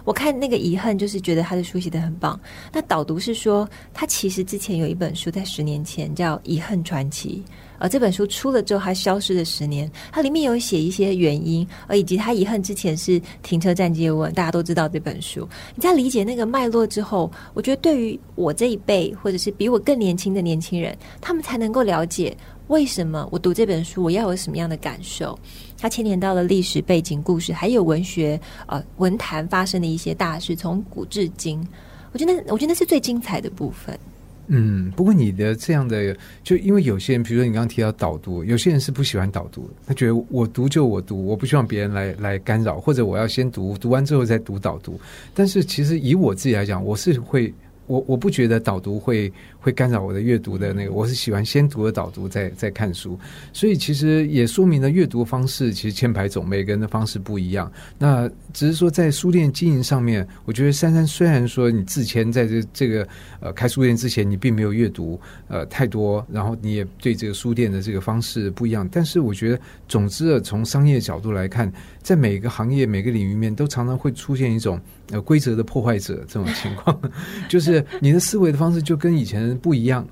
[0.04, 2.38] 我看那个《遗恨》，就是觉得他的书写的很棒。
[2.72, 7.42] 那导读是说，他其实之前有一本书在十年前叫《遗恨传奇》。
[7.78, 9.90] 而这本书出了之后，它消失了十年。
[10.12, 15.48] 它里面有写一些原因，而以及他遗恨之前是停车站接吻，大家都知道这本书。
[15.74, 22.36] 你在理解那个脉络之后，我觉得对于我这一辈，或者是比我更年轻的年轻人，他们才能够了解
[22.68, 25.38] 为什么我读这本书，我要有什么样的感受。
[25.76, 31.66] 它牵连到了历史背景故事，还有文学呃文坛发生的一些大事，从古至今。
[32.12, 33.98] 我觉得，我觉得那是最精彩的部分。
[34.46, 45.00] 嗯，不过你的这样的，就因为有些人，比如说你刚刚提到导读，有些人是不喜欢导读，他觉得我读就我读，我不希望别人来来干扰，或者我要先读，读完之后再读导读。
[45.32, 47.52] 但是其实以我自己来讲，我是会。
[47.86, 49.30] 我我不觉得导读会
[49.64, 53.18] 会干扰我的阅读的那个，我是喜欢先读了导读再再看书，
[53.50, 57.72] 所以其实也说明了阅读方式其实千百种，每个人的方式不一样。
[57.96, 63.08] 那只是说在书店经营上面，我觉得珊珊虽然说你之前在这这个
[63.40, 71.72] 呃开书店之前你并没有阅读呃太多，然后你也对这个书店的这个方式不一样，但是我觉得总之从商业角度来看，
[72.02, 74.78] 在每个行业每个领域面都常常会出现一种。
[75.10, 76.98] 呃，规则的破坏者这种情况，
[77.46, 80.06] 就是你的思维的方式就跟以前不一样，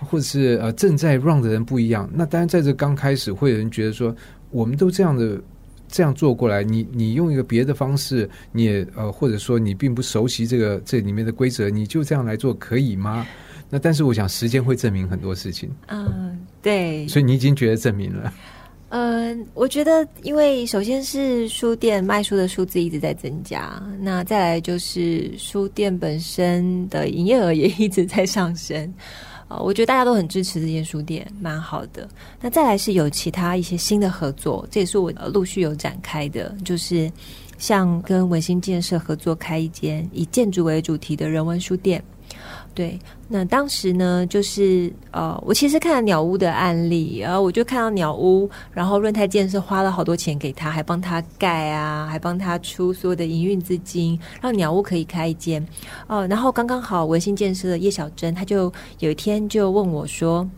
[0.00, 2.08] 或者是呃正在 run 的人不一样。
[2.12, 4.14] 那当然，在这刚开始，会有人觉得说，
[4.50, 5.40] 我们都这样的
[5.88, 13.26] 这样做过来，你你用一个别的方式，你也呃，或者说你并不熟悉这个这里面的规则，你就这样来做可以吗？
[13.70, 15.70] 那但是我想，时间会证明很多事情。
[15.88, 17.06] 嗯，对。
[17.08, 18.32] 所以你已经觉得证明了。
[18.90, 28.94] 嗯，我觉得，因为首先是书店卖书的数字一直在增加，那再来就是书店本身的营业额也一直在上升。
[29.46, 32.08] 啊， 我觉得大家都很支持这间书店，蛮好的。
[32.40, 37.10] 那再来是有其他一些新的合作，这也是我陆续有展开的，就是
[37.58, 42.02] 像跟文心建设合作开一间以建筑为主题的人文书店。
[42.78, 55.66] 对，那当时呢，就是呃，我其实看了鸟屋的案例，然后我就看到鸟屋，然后润泰建设花了好多钱给他，还帮他盖啊，还帮他出所有的营运资金，让鸟屋可以开一间。
[56.06, 60.48] 哦，然后刚刚好文心建设的叶小珍，他就有一天就问我说。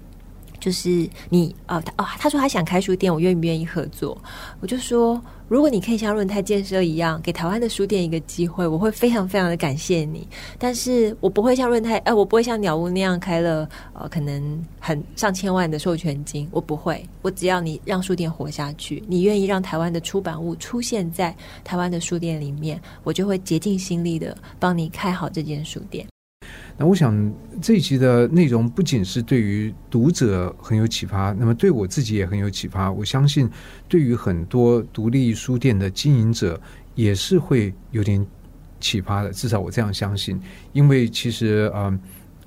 [0.61, 4.21] 就是你哦，他哦，他说他想开书店，我愿不愿意合作？
[4.61, 5.19] 我就说，
[5.51, 10.25] 如果你可以像润泰建设一样，给台湾的书店一个机会，我会非常非常的感谢你。
[10.61, 17.05] 但是我不会像润泰，呃，我不会像鸟屋那样开了呃，可能很上千万的授权金，我不会。
[17.21, 21.35] 我只要你让书店活下去，你愿意让台湾的出版物出现在
[21.65, 26.07] 台湾的书店里面，我就会竭尽心力的帮你开好这间书店。
[26.81, 32.91] 那我想这一集的内容不仅是对于读者很有启发，那么对我自己也很有启发。
[32.91, 33.47] 我相信
[33.87, 36.59] 对于很多独立书店的经营者
[36.95, 38.27] 也是会有点
[38.81, 40.41] 启发的，至少我这样相信。
[40.73, 41.93] 因为其实啊，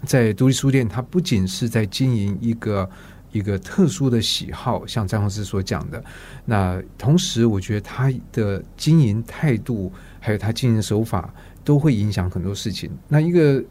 [0.04, 2.90] 在独立书店，它不仅是在经营一个
[3.32, 6.04] 一个特殊的喜好，像张老师所讲的，
[6.44, 11.32] 那同时我觉得他的经营态度还有他经营手法
[11.64, 12.90] 都会影响很多事情。
[13.08, 13.64] 那一个。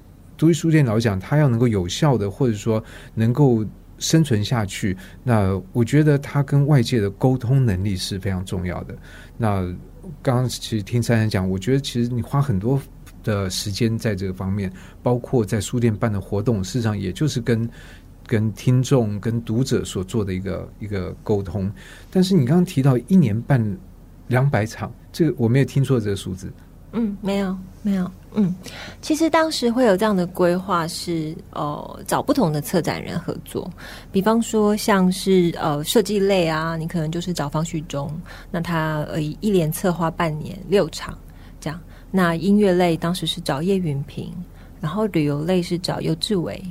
[0.42, 2.82] 独立书店老讲，它要能够有效的，或者说
[3.14, 3.64] 能够
[3.98, 8.96] 生存下去，那我觉得它跟外界的沟通能力是非常重要的。
[9.38, 9.62] 那
[10.20, 12.82] 刚刚其实听珊珊讲，我觉得其实你花很多
[13.22, 14.68] 的时间在这个方面，
[15.00, 17.70] 包括在书店办的活动，事实上也就是跟
[18.26, 21.70] 跟听众、跟读者所做的一个一个沟通。
[22.10, 23.64] 但是你刚刚提到一年半
[24.26, 26.52] 两百场，这个我没有听错这个数字。
[26.92, 28.10] 嗯，没有，没有。
[28.34, 28.54] 嗯，
[29.02, 33.70] 其实当时会有这样的规划，是呃找不同的策展人合作。
[34.10, 38.10] 比方说，像是呃设计类啊，你可能就是找方旭中，
[38.50, 41.16] 那他呃一连策划半年六场
[41.60, 41.78] 这样。
[42.10, 44.32] 那音乐类当时是找叶云平，
[44.80, 46.62] 然后旅游类是找尤志伟。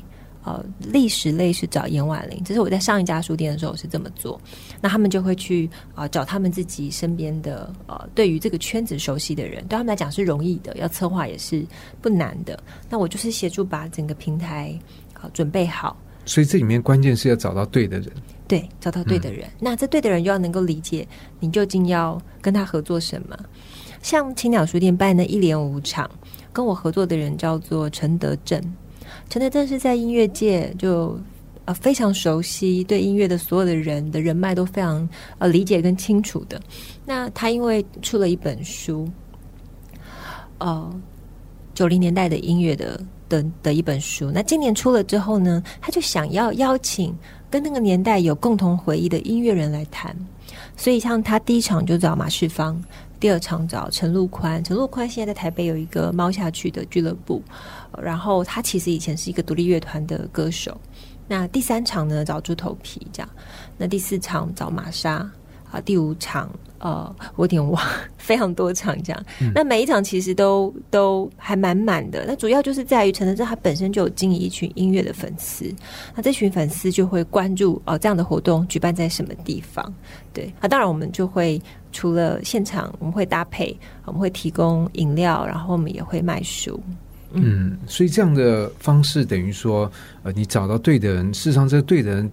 [0.43, 4.39] 呃，历史类是找严婉玲，这是我在上一家书店的时候是这么做。
[4.81, 11.65] 那他们就会去啊找他们自己身边的呃，对于这个圈子熟悉的人，对他们来讲是容易的，要策划也是
[12.01, 12.61] 不难的。
[12.89, 14.77] 那我就是协助把整个平台
[15.13, 15.95] 啊准备好。
[16.25, 18.11] 所以这里面关键是要找到对的人，
[18.47, 19.49] 对，找到对的人。
[19.59, 21.07] 那这对的人就要能够理解
[21.39, 23.37] 你究竟要跟他合作什么。
[24.03, 26.09] 像青鸟书店办的一连五场，
[26.53, 28.59] 跟我合作的人叫做陈德正。
[29.31, 31.17] 陈德正是在音乐界就
[31.63, 35.07] 呃非常熟悉，对音乐的所有的人的人脉都非常
[35.37, 36.59] 呃理解跟清楚的。
[37.05, 39.07] 那他因为出了一本书，
[40.57, 40.93] 呃
[41.73, 47.15] 九零年代的音乐的的的一本书，那今年出了之后呢，他就想要邀请
[47.49, 50.13] 跟那个年代有共同回忆的音乐人来谈。
[50.75, 52.83] 所以像他第一场就找马世芳，
[53.21, 54.61] 第二场找陈陆宽。
[54.61, 57.41] 陈陆宽现在在台北有一个猫下去的俱乐部。
[58.01, 60.75] 然后他其实以前是一个独立乐团的歌手。
[61.27, 63.29] 那第三场呢找猪头皮这样，
[63.77, 65.29] 那第四场找玛莎
[65.71, 66.49] 啊，第五场
[66.79, 67.81] 呃我有点忘，
[68.17, 69.25] 非常多场这样。
[69.53, 72.25] 那每一场其实都都还满满的。
[72.27, 75.73] 那主要就是在于陈德正他本身就有经营一群音乐的粉丝，
[76.15, 79.93] 那这群粉丝就会关注哦这样的活动举办在什么地方。
[80.33, 81.61] 对啊，当然我们就会
[81.91, 86.81] 除了现场，我们会搭配，我们会提供饮料，然后我们也会卖书。
[87.33, 89.89] 嗯，所以这样的方式等于说，
[90.23, 92.31] 呃，你找到对的人，事实上这个对的人，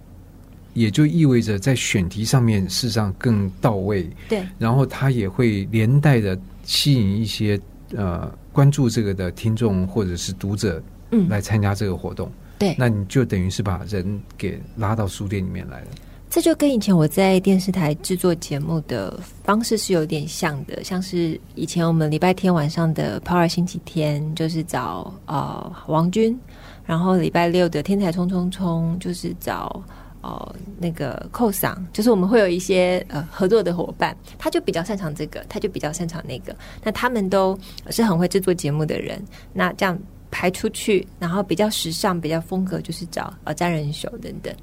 [0.73, 4.09] 也就意味着在选题上面事实上更到位。
[4.27, 7.59] 对，然后他也会连带的吸引一些
[7.95, 12.29] 呃关注这个的听众或者是读者，嗯，来参加这个活动。
[12.57, 15.87] 对，那你就等于是把人给拉到书店里面来了。
[16.29, 26.39] 这就跟以前我在电视台制作节目的方式是有点像的，像是以前我们礼拜天晚上的 Power 星期天，就是找呃王军，
[26.85, 29.83] 然后礼拜六的天才冲冲冲，就是找
[30.21, 37.57] 呃那个寇桑，就是我们会有一些呃合作的伙伴，他就比较擅长这个，他就比较擅长那个，那他们都
[37.89, 39.19] 是很会制作节目的人，
[39.51, 39.97] 那这样
[40.29, 44.53] 排出去，然后比较时尚、比较风格，就是找呃詹仁秀等等。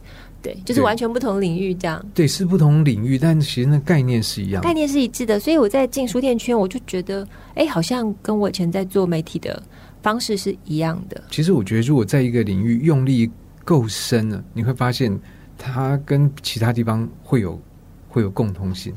[0.46, 2.06] 对，就是完全不同领域这样。
[2.14, 5.40] 对，是不同领域，但其实那概念是一样，概念是一致的。
[5.40, 7.26] 所以我在进书店圈，我就觉得，
[7.56, 9.60] 哎，好像跟我以前在做媒体的
[10.02, 11.20] 方式是一样的。
[11.32, 13.28] 其实我觉得，如果在一个领域用力
[13.64, 15.18] 够深了，你会发现
[15.58, 17.60] 它跟其他地方会有
[18.08, 18.94] 会有共通性。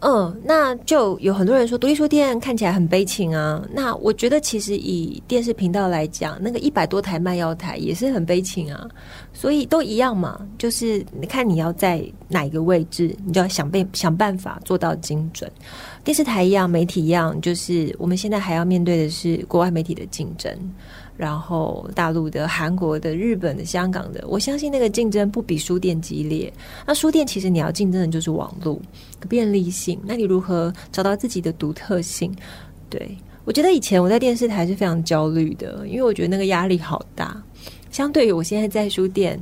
[0.00, 3.66] 嗯，那就有很多人说独立书店看起来很悲情啊。
[3.72, 8.86] 那我觉得其实以电视频道来讲，那个一百多台卖药台也是很悲情啊。
[9.32, 15.50] 所以都一样嘛，就是你看你要在哪一个位置，你就要想办想办法做到精准。
[16.04, 20.54] 电视台一样，媒体一样，就是我们现在还要面对的是国外媒体的竞争。
[21.16, 26.52] 然后大陆的、韩国的、日本的、香港的，我相信那个竞争不比书店激烈。
[26.86, 28.80] 那书店其实你要竞争的就是网络
[29.28, 32.34] 便利性，那你如何找到自己的独特性？
[32.88, 37.40] 对我觉得以前我在电视台是非常焦虑的，因为我觉得那个压力好大。
[37.90, 39.40] 相对于我现在在书店，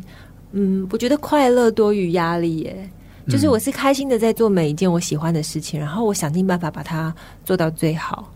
[0.53, 2.91] 嗯，我觉得快乐多于压力耶。
[3.27, 8.31] 就是我是开心的在做每一件我喜欢的事情，然后我想尽办法把它做到最好。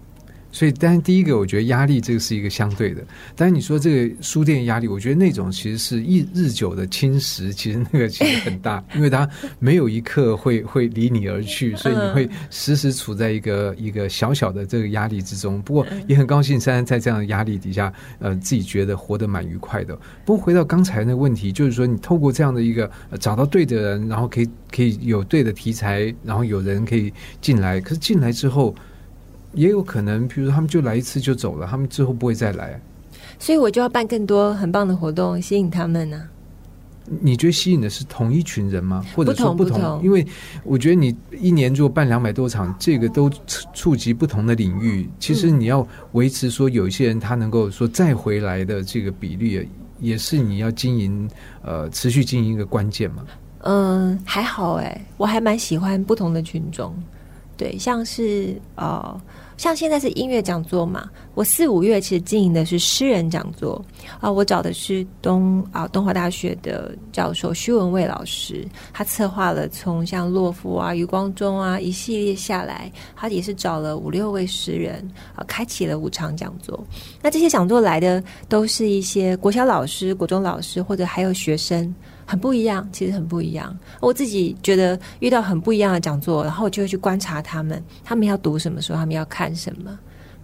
[0.51, 3.03] 所以，当然，第一个，我觉得压力这个是一个相对的。
[3.37, 9.29] 但是你说这个书店压力，我觉得那种其实是日日久的侵蚀，其实那个其实很大， 因为它
[9.59, 15.61] 没有一刻会会离你而去，所以你会时时处在一个一个小小的这个压力之中。
[15.63, 19.95] 不过也很高兴，珊珊在这样的压力底下，呃，自己觉得活得蛮愉快的。
[20.25, 22.91] 不过回到刚才那个问题，就是说你透过这样的一个
[23.21, 28.75] 找到对的人，然后可以可以有对的题材，然后有人可以进来，可是进来之后。
[29.59, 32.81] 也有可能，比如说他们就来一次就走了，他们之后不会再来。
[33.41, 36.23] 所以我就要办更多很棒的活动，吸引他们呢。
[37.23, 39.05] 你觉得吸引的是同一群人吗？
[39.17, 40.01] 或者说不同？
[40.05, 40.25] 因为
[40.63, 43.31] 我觉得你一年如果办两百多场，这个都
[43.73, 45.09] 触及不同的领域。
[45.19, 49.67] 其实你要维持说有一些人他能够说再回来的这个比例，
[49.99, 51.29] 也是你要经营
[51.63, 53.25] 呃持续经营一个关键嘛。
[53.61, 56.95] 嗯，还好哎，我还蛮喜欢不同的群众。
[57.57, 59.21] 对，像是呃，
[59.59, 63.85] 像现在是音乐讲座嘛，我四五月其实经营的是诗人讲座
[64.21, 76.83] 啊，我找的是东啊东华大学的教授徐文蔚老师，他策划了从像洛夫啊、余光中啊一系列下来，他也是找了五六位诗人啊，开启了五场讲座。
[77.21, 81.93] 那这些讲座来的都是一些国小老师、国中老师，或者还有学生。
[82.29, 83.75] 很不一样，其实很不一样。
[84.01, 89.99] 我自己觉得遇到很不一样的讲座，然后我就会去观察他们，他们要读什么书，他们要看什么，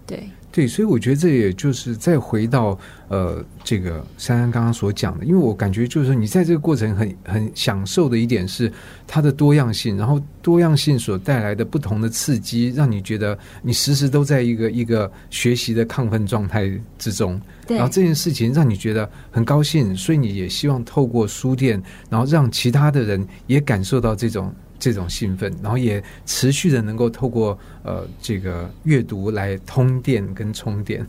[0.06, 0.30] 对。
[0.54, 2.78] 对，所以我觉得这也就是再回到
[3.08, 8.72] 呃，这个珊珊刚刚所讲的，因为我感觉就是说，你在这个过程很很享受的一点是
[9.04, 17.40] 它的多样性，然后多样性所带来的不同的刺激，让你觉得你时时都在一个一个学习的亢奋状态之中。
[17.66, 24.54] 然后这件事情让你觉得很高兴，所以你也希望透过书店，然后让其他的人也感受到这种。
[24.84, 31.06] 这种兴奋，然后也持续的能够透过呃这个阅读来通电跟充电。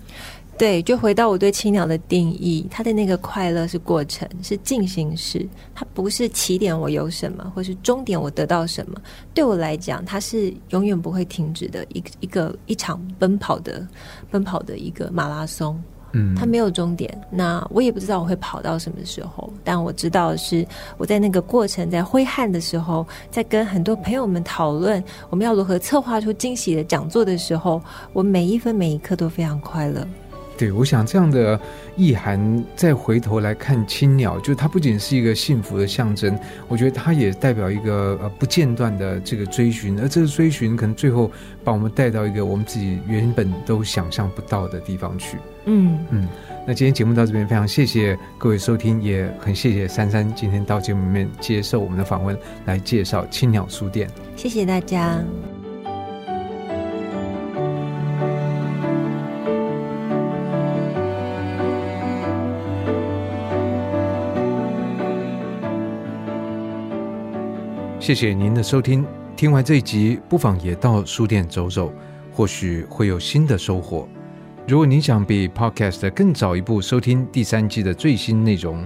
[0.57, 8.97] 对，就回到我对青鸟的定义，它的那个快乐是过程，是进行式，它不是起点我有什么，或是终点我得到什么。
[9.33, 13.85] 对我来讲，它是永远不会停止的一一个一场奔跑的
[14.31, 15.77] 奔跑的一个马拉松。
[16.35, 20.65] 它没有终点，那我也不知道我会跑到什么时候，但我知道是
[20.97, 27.81] 我在那个过程，在挥汗的时候，在跟很多朋友们讨论我们要如何策划出惊喜的讲座的时候，
[28.13, 30.07] 我每一分每一刻都非常快乐。
[30.57, 31.59] 对，我想这样的
[31.95, 36.37] 意涵，再回头来看青鸟，就它不仅是一个幸福的象征，
[36.67, 41.31] 我觉得它也代表一个呃不间断的这个追寻，而这个追寻可能最后
[41.63, 45.37] 把我们带到一个我们自己原本都想象不到的地方去。
[45.65, 46.27] 嗯嗯，
[46.67, 54.07] 那今天节目到这边，非常谢谢各位收听，也很谢谢珊珊今天到节目里面接受我们的访问，来介绍青鸟书店。
[54.35, 55.19] 谢谢大家。
[68.05, 69.03] 谢谢您的收听，
[69.35, 71.91] 听完这一集，不妨也到书店走走，
[72.31, 74.07] 或许会有新的收获。
[74.67, 78.85] 如果您想比 Podcast 更早一步收听第三季的最新内容，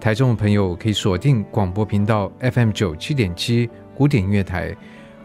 [0.00, 4.74] 台中的朋友可以锁定广播频道 FM 九七点七古典音乐台。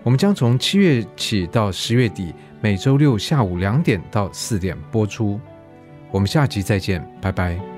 [0.03, 5.39] 我们将从七月起到十月底，每周六下午两点到四点播出。
[6.11, 7.70] 我们下集再见，拜拜。